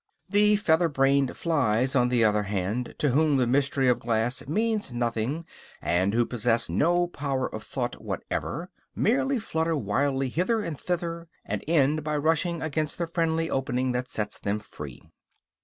[0.27, 4.91] The feather brained flies, on the other hand, to whom the mystery of glass means
[4.91, 5.45] nothing
[5.79, 11.63] and who possess no power of thought whatever, merely flutter wildly hither and thither, and
[11.67, 15.03] end by rushing against the friendly opening that sets them free.